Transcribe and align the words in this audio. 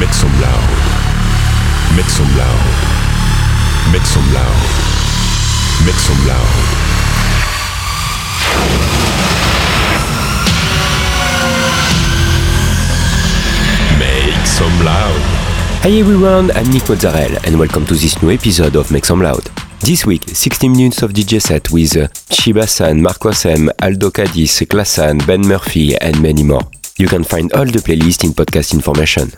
Make 0.00 0.14
some 0.14 0.32
loud. 0.40 0.70
Make 1.94 2.08
some 2.08 2.26
loud. 2.34 2.64
Make 3.92 4.06
some 4.06 4.32
loud. 4.32 4.60
Make 5.84 6.00
some 6.00 6.26
loud. 6.26 6.56
Make 13.98 14.46
some 14.46 14.84
loud. 14.86 15.20
Hi 15.82 15.90
everyone, 15.90 16.50
I'm 16.52 16.70
Nick 16.70 16.88
Mozzarella 16.88 17.38
and 17.44 17.58
welcome 17.58 17.84
to 17.84 17.92
this 17.92 18.22
new 18.22 18.30
episode 18.30 18.76
of 18.76 18.90
Make 18.90 19.04
Some 19.04 19.20
Loud. 19.20 19.50
This 19.80 20.06
week, 20.06 20.22
60 20.26 20.70
minutes 20.70 21.02
of 21.02 21.12
DJ 21.12 21.42
set 21.42 21.70
with 21.70 21.94
uh, 21.98 22.08
Shiba 22.30 22.66
San, 22.66 23.02
Mark 23.02 23.18
Wassem, 23.18 23.68
Aldo 23.82 24.10
Cadiz, 24.10 24.60
Klassan, 24.66 25.26
Ben 25.26 25.42
Murphy, 25.42 25.94
and 25.98 26.22
many 26.22 26.42
more. 26.42 26.62
You 26.96 27.06
can 27.06 27.22
find 27.22 27.52
all 27.52 27.66
the 27.66 27.80
playlist 27.80 28.24
in 28.24 28.30
podcast 28.30 28.72
information. 28.72 29.30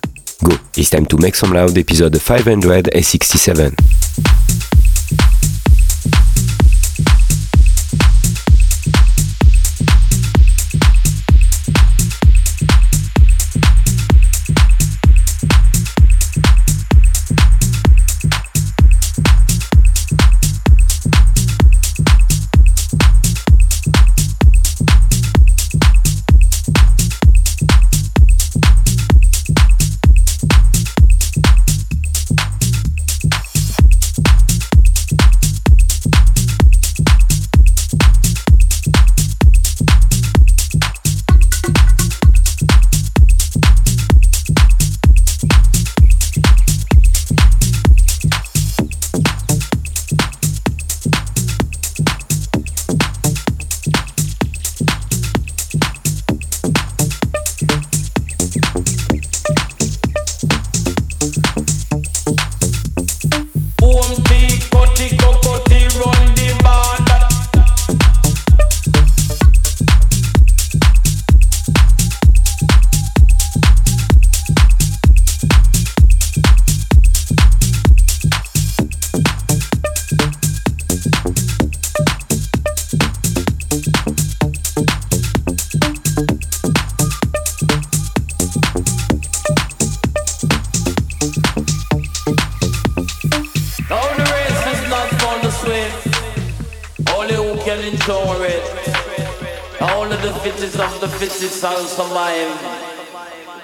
Go, 0.42 0.56
it's 0.76 0.90
time 0.90 1.06
to 1.06 1.16
make 1.18 1.36
some 1.36 1.52
loud 1.52 1.76
episode 1.78 2.20
567. 2.20 3.76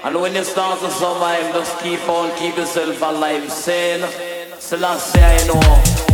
And 0.05 0.21
when 0.21 0.34
you 0.34 0.44
start 0.44 0.81
to 0.81 0.91
survive, 0.91 1.53
just 1.55 1.78
keep 1.81 2.06
on, 2.09 2.37
keep 2.39 2.56
yourself 2.56 3.00
alive. 3.00 3.50
Saying, 3.50 4.05
Selassie, 4.59 5.21
I 5.21 5.47
know. 5.47 6.07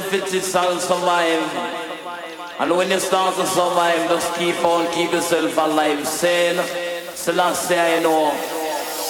Shall 0.00 0.78
survive. 0.80 1.54
And 2.58 2.76
when 2.76 2.90
you 2.90 2.98
start 2.98 3.36
to 3.36 3.46
survive, 3.46 4.08
just 4.08 4.34
keep 4.34 4.56
on, 4.64 4.92
keep 4.92 5.12
yourself 5.12 5.56
alive. 5.56 6.06
Saying, 6.06 6.60
Selassie, 7.14 7.76
I 7.76 8.00
know. 8.00 8.30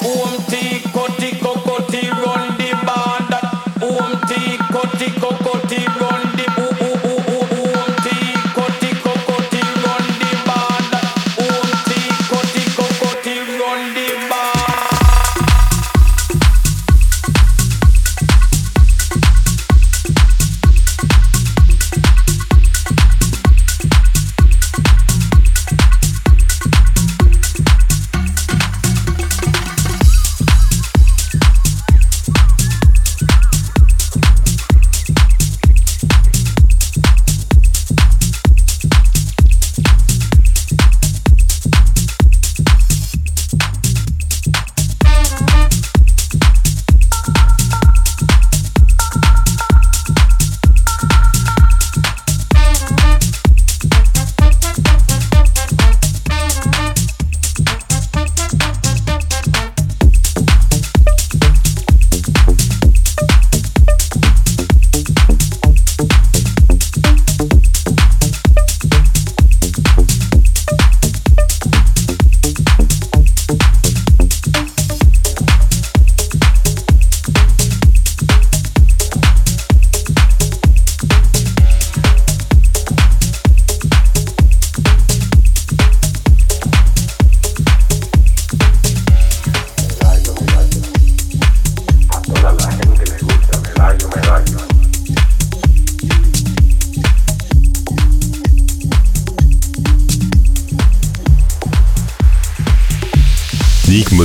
Boom, 0.02 0.44
tea, 0.48 0.81
koti, 0.92 1.31
kokoti, 1.40 2.10
run 2.10 2.56
the 2.58 2.70
band. 2.84 3.32
Boom, 3.81 4.20
tea, 4.28 4.58
koti, 4.72 5.08
kokoti, 5.20 5.94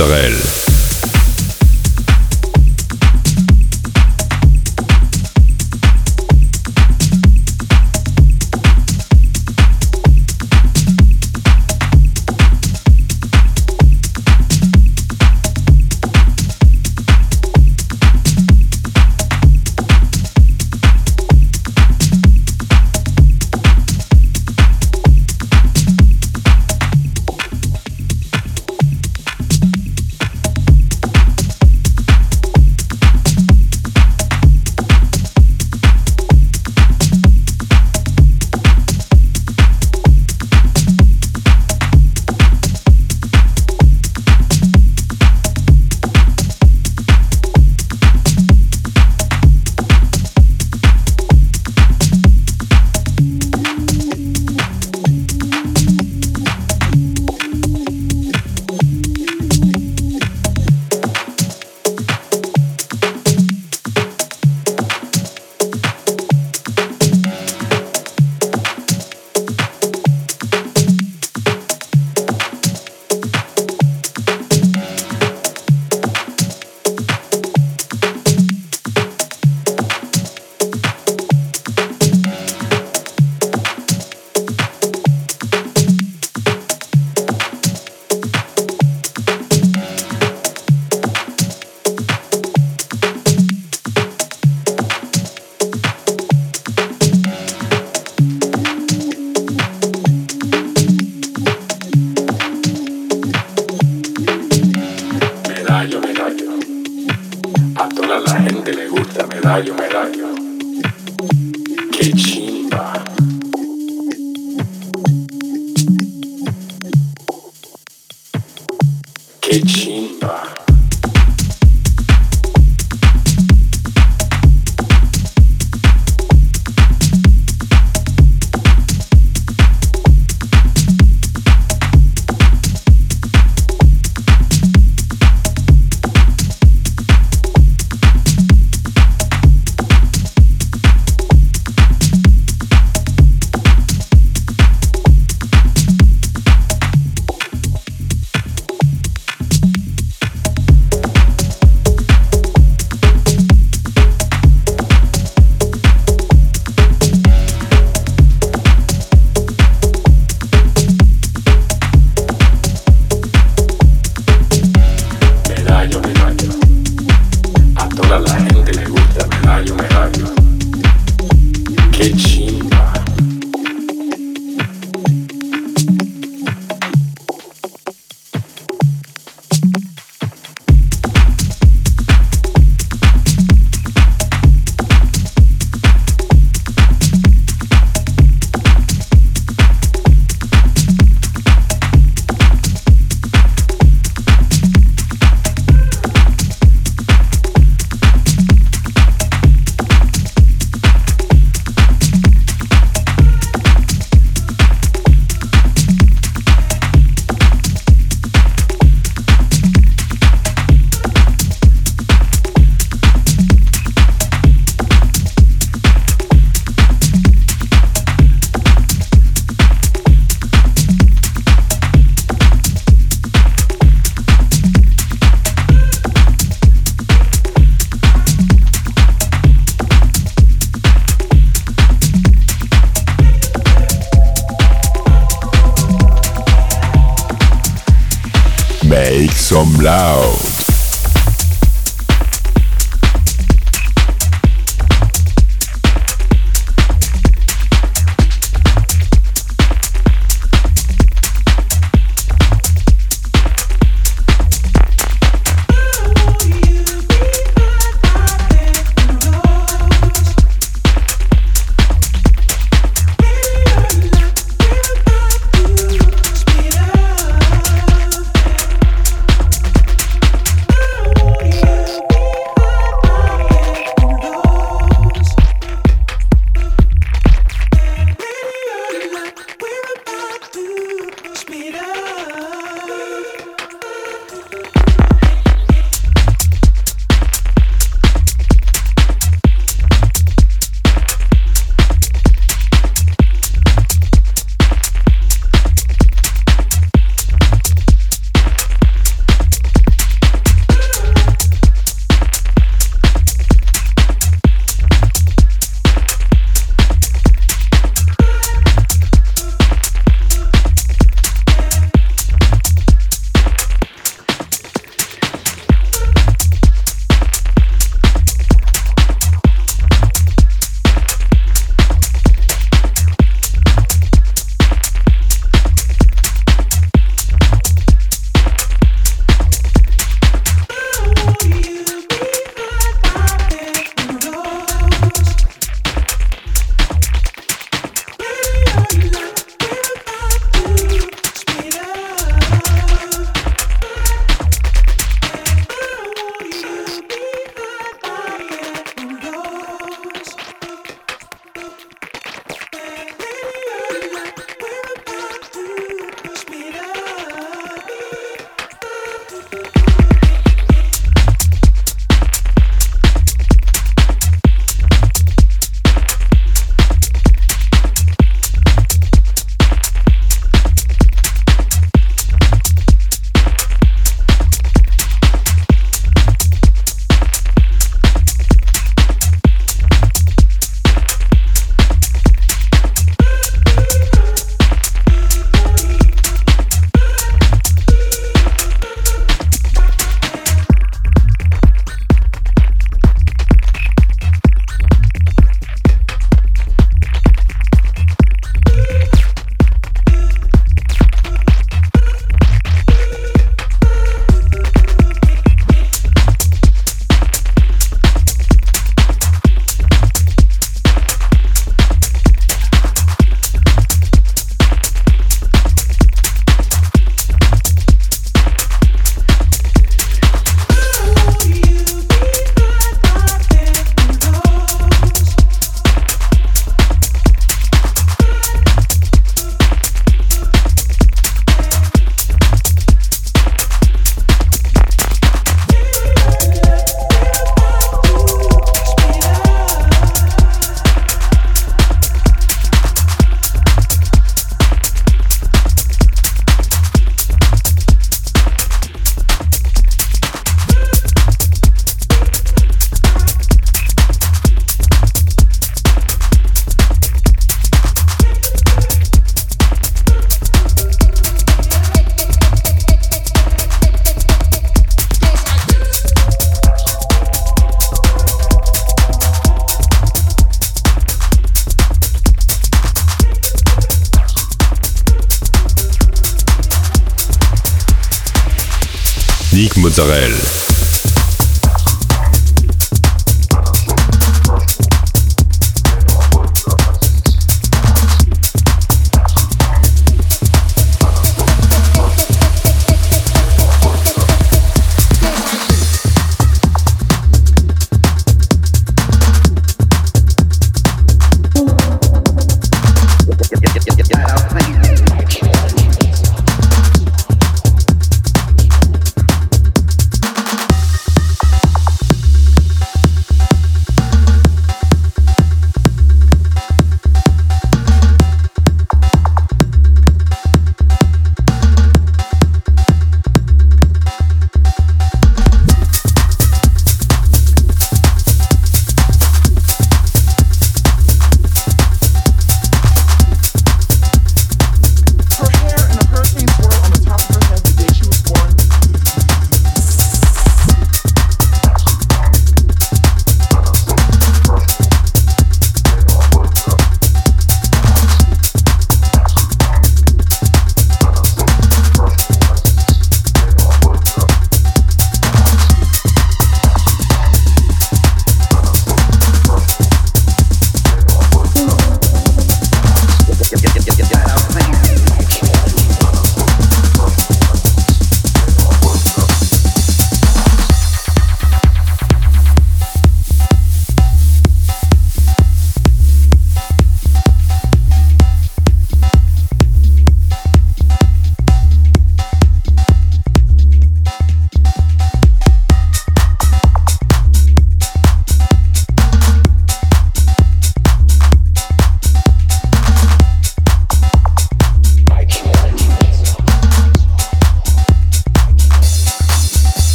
Israël. 0.00 0.49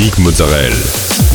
Musique 0.00 0.18
Mozzarella. 0.20 1.29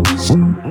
Emotion. 0.00 0.69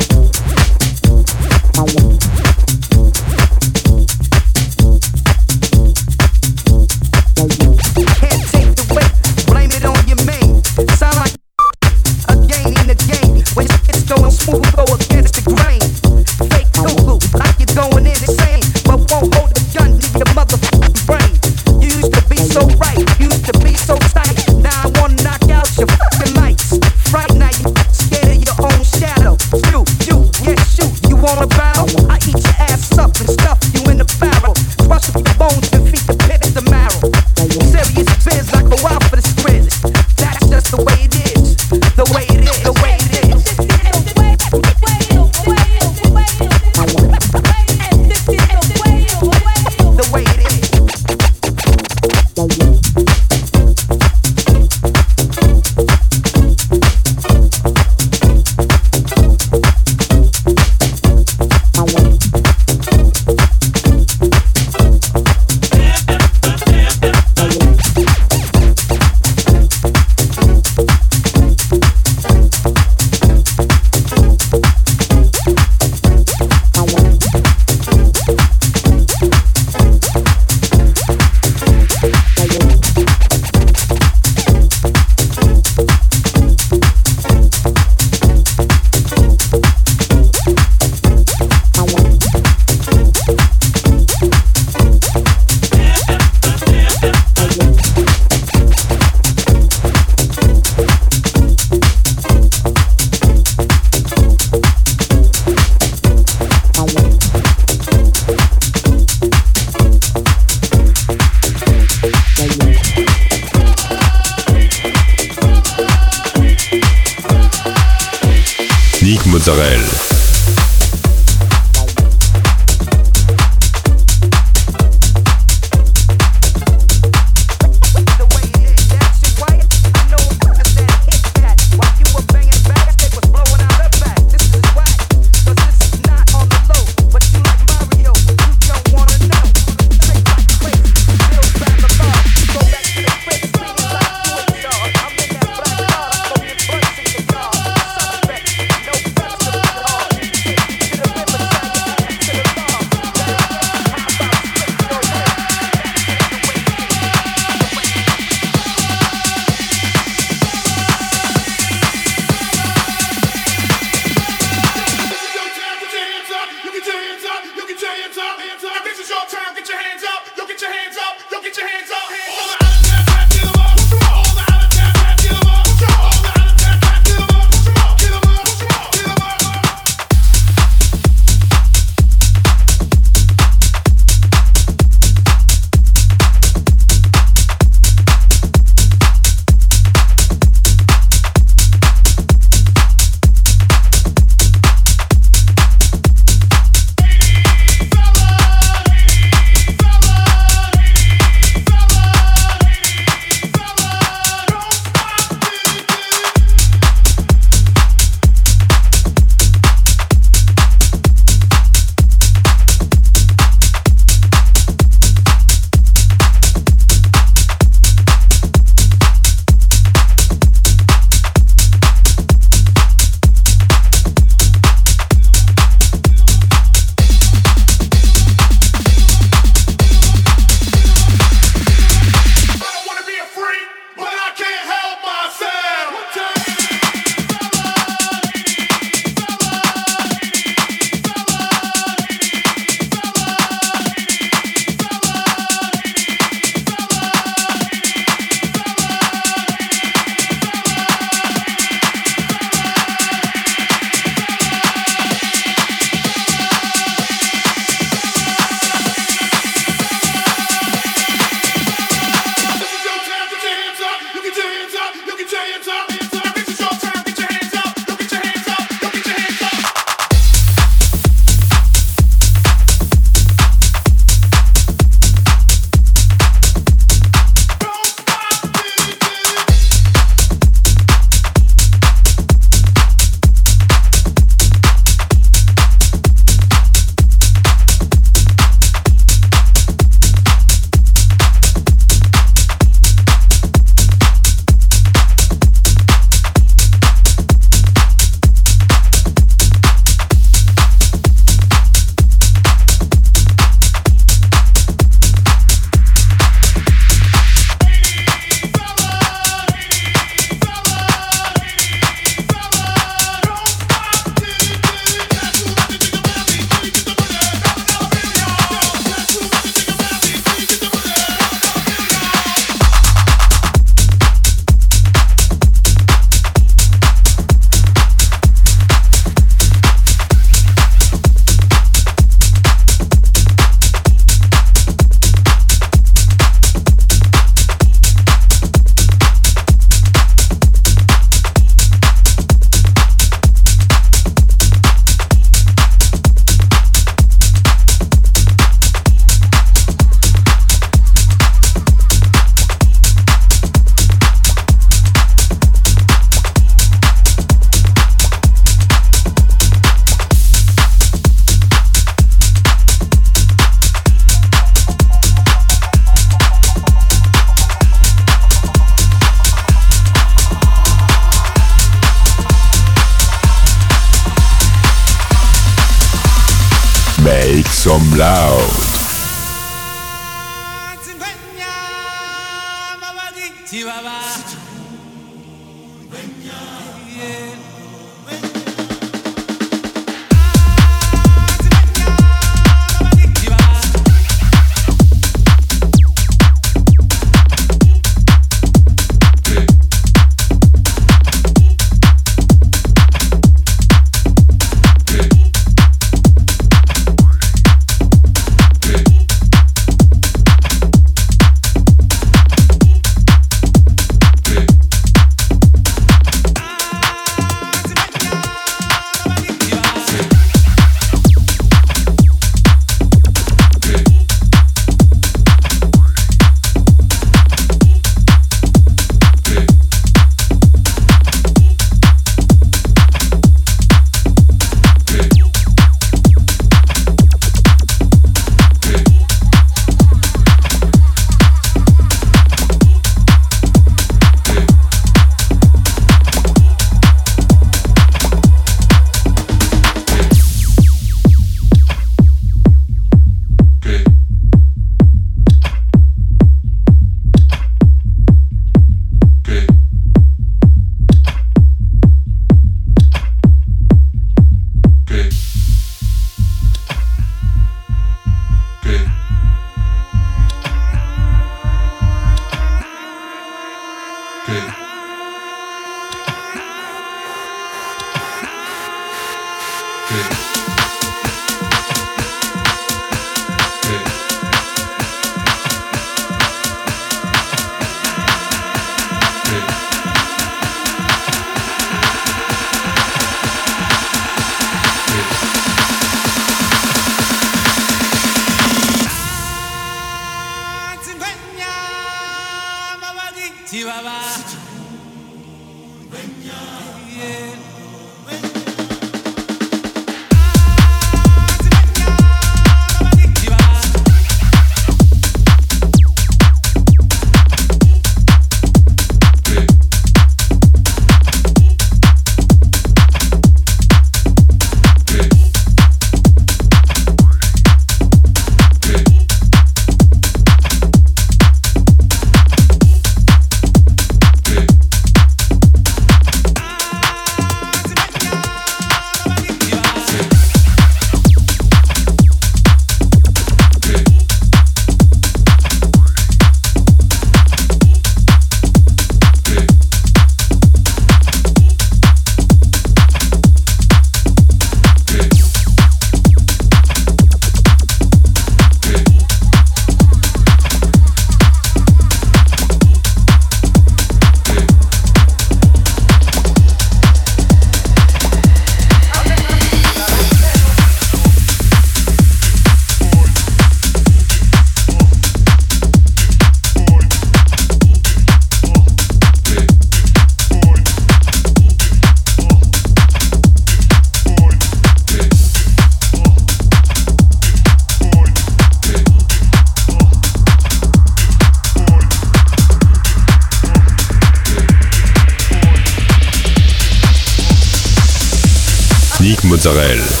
Mozzarella. 599.43 600.00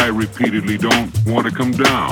I 0.00 0.06
repeatedly 0.06 0.78
don't 0.78 1.12
want 1.26 1.46
to 1.46 1.52
come 1.54 1.72
down. 1.72 2.10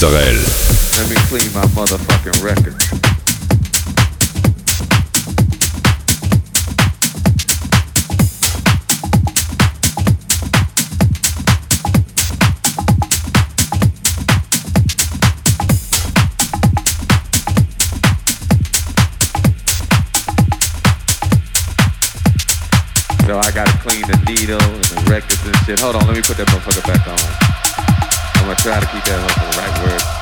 Mozzarella. 0.00 0.57
Try 28.68 28.78
to 28.80 28.86
keep 28.88 29.02
that 29.04 29.18
motherfucker 29.24 29.56
right 29.56 29.82
word. 29.82 30.17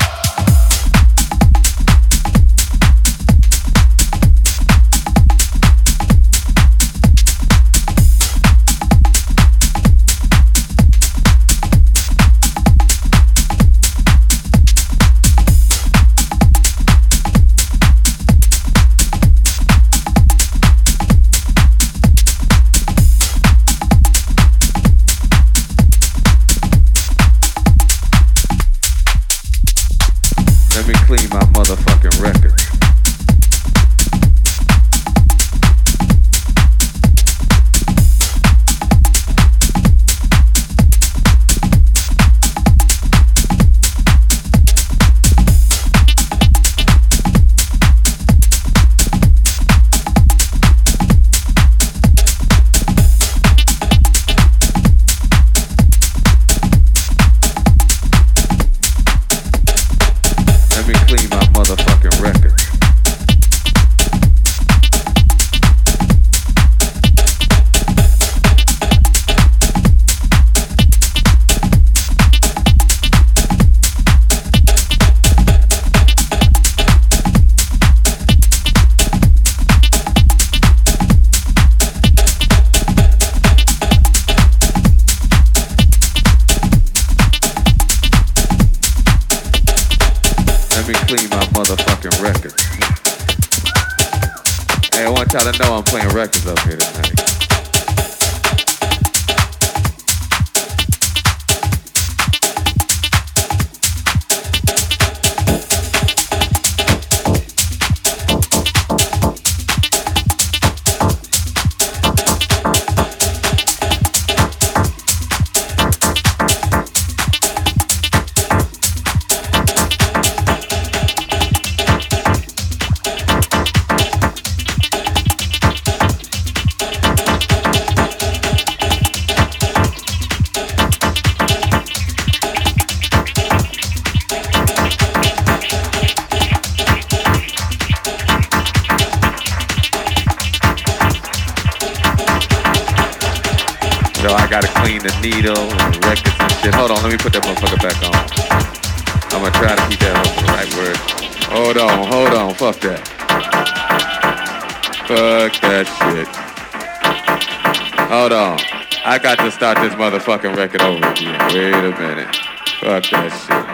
Start 159.66 159.90
this 159.90 159.98
motherfucking 159.98 160.56
record 160.56 160.80
over 160.82 161.10
again. 161.10 161.34
Wait 161.52 161.74
a 161.74 161.90
minute. 161.98 162.36
Fuck 162.78 163.02
that 163.10 163.34
shit. 163.34 163.66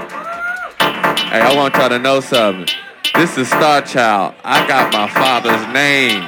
Hey, 1.28 1.40
I 1.44 1.54
want 1.54 1.74
y'all 1.74 1.90
to 1.90 1.98
know 1.98 2.20
something. 2.20 2.64
This 3.14 3.36
is 3.36 3.46
Star 3.48 3.82
Child. 3.82 4.34
I 4.42 4.66
got 4.66 4.90
my 4.90 5.06
father's 5.06 5.60
name 5.68 6.24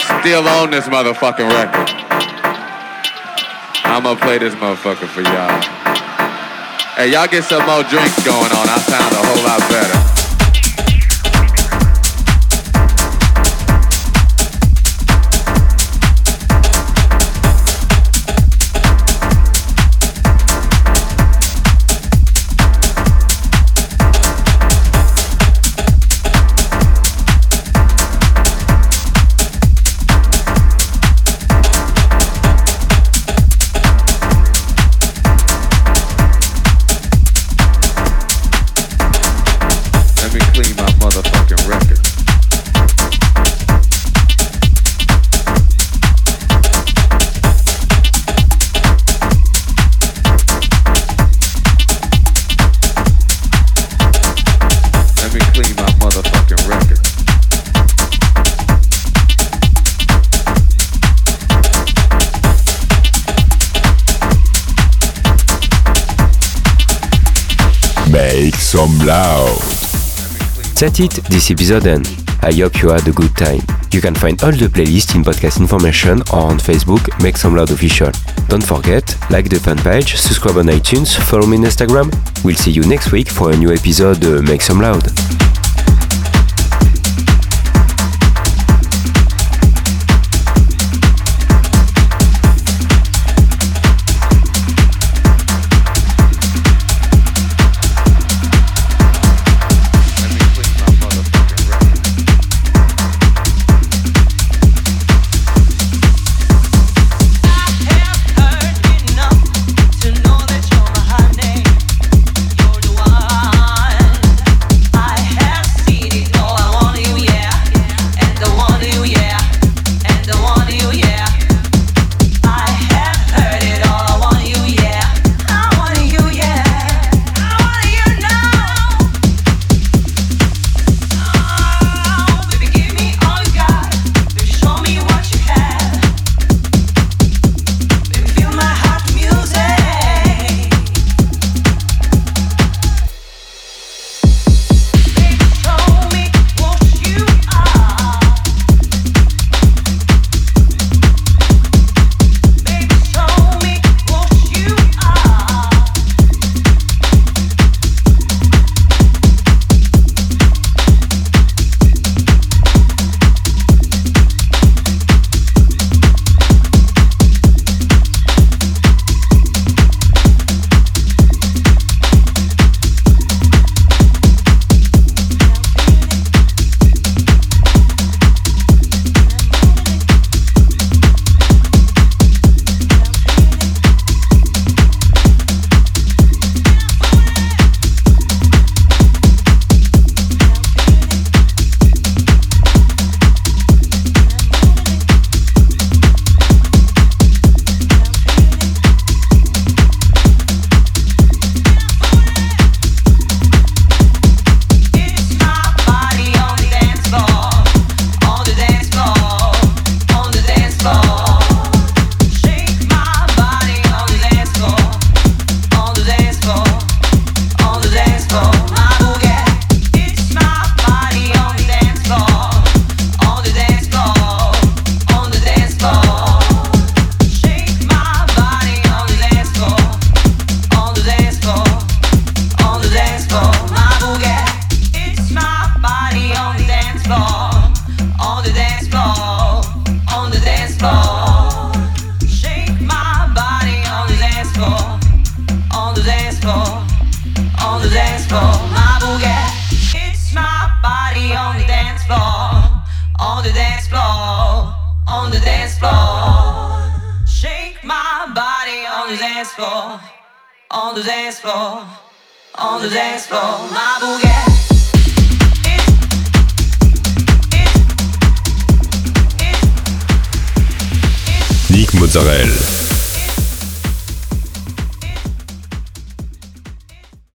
still 0.00 0.48
on 0.48 0.70
this 0.70 0.88
motherfucking 0.88 1.44
record. 1.44 1.92
I'm 3.84 4.04
gonna 4.04 4.18
play 4.18 4.38
this 4.38 4.54
motherfucker 4.54 5.04
for 5.12 5.20
y'all. 5.20 5.60
Hey, 6.96 7.12
y'all 7.12 7.28
get 7.28 7.44
some 7.44 7.66
more 7.66 7.84
drinks 7.84 8.16
going 8.24 8.48
on. 8.48 8.64
I 8.64 8.80
sound 8.80 9.12
a 9.12 9.20
whole 9.28 9.44
lot 9.44 9.60
better. 9.68 10.01
Loud. 69.04 69.58
That's 70.78 71.00
it, 71.00 71.12
this 71.28 71.50
episode 71.50 71.86
end. 71.86 72.08
I 72.42 72.52
hope 72.52 72.82
you 72.82 72.90
had 72.90 73.06
a 73.06 73.12
good 73.12 73.36
time. 73.36 73.60
You 73.92 74.00
can 74.00 74.14
find 74.14 74.42
all 74.42 74.52
the 74.52 74.66
playlists 74.66 75.14
in 75.14 75.22
podcast 75.22 75.60
information 75.60 76.22
or 76.32 76.50
on 76.50 76.58
Facebook, 76.58 77.22
Make 77.22 77.36
Some 77.36 77.54
Loud 77.54 77.70
Official. 77.70 78.10
Don't 78.48 78.64
forget, 78.64 79.16
like 79.30 79.48
the 79.48 79.60
fan 79.60 79.78
page, 79.78 80.16
subscribe 80.16 80.56
on 80.56 80.66
iTunes, 80.66 81.16
follow 81.16 81.46
me 81.46 81.56
on 81.56 81.64
Instagram. 81.64 82.10
We'll 82.44 82.56
see 82.56 82.72
you 82.72 82.82
next 82.82 83.12
week 83.12 83.28
for 83.28 83.52
a 83.52 83.56
new 83.56 83.72
episode 83.72 84.24
Make 84.44 84.62
Some 84.62 84.80
Loud. 84.80 85.41